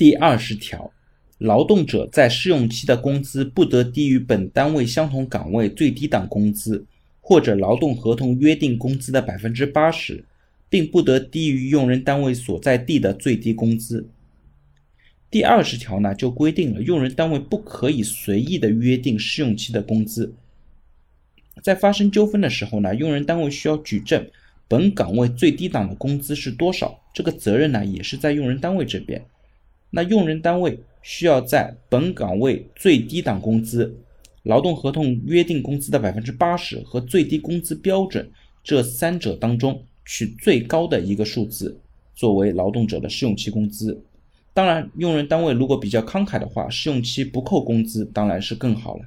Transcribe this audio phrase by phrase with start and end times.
[0.00, 0.90] 第二十条，
[1.36, 6.82] 劳动者在试用期的工资不得低于本单位相同岗位最低档工资，
[7.20, 10.24] 或者劳动合同约定工资的百分之八十，
[10.70, 14.08] 并不得低于用人单位所在地的最低工资。
[15.30, 20.32] 第二十条呢，就规定了用人单位不可以随意的约定试用期的工资。
[21.62, 24.26] 在发生纠纷的时候呢，用人单位需要举证
[24.66, 29.22] 本岗位最低档的工资是多少，这个责任呢也是在用人单位这边。
[29.90, 33.94] 那用人单位需要在本岗位最低档工资、
[34.44, 38.30] 劳动合同约定工资的百分之八十和最低工资标准
[38.62, 41.78] 这三者当中取最高的一个数字
[42.14, 44.02] 作为劳动者的试用期工资。
[44.52, 49.04] 当然，用人单位如果比较慷慨的话，试用期不扣工资当然是更好了。